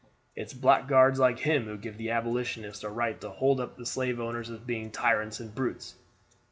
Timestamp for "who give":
1.65-1.99